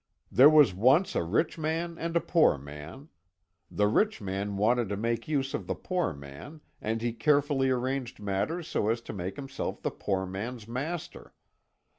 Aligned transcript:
There 0.31 0.49
was 0.49 0.73
once 0.73 1.13
a 1.15 1.21
rich 1.21 1.59
man 1.59 1.99
and 1.99 2.15
a 2.17 2.19
poor 2.19 2.57
man. 2.57 3.09
The 3.69 3.85
rich 3.87 4.19
man 4.19 4.57
wanted 4.57 4.89
to 4.89 4.97
make 4.97 5.27
use 5.27 5.53
of 5.53 5.67
the 5.67 5.75
poor 5.75 6.11
man, 6.11 6.61
and 6.81 7.03
he 7.03 7.13
carefully 7.13 7.69
arranged 7.69 8.19
matters 8.19 8.67
so 8.67 8.89
as 8.89 9.01
to 9.01 9.13
make 9.13 9.35
himself 9.35 9.83
the 9.83 9.91
poor 9.91 10.25
man's 10.25 10.67
master. 10.67 11.35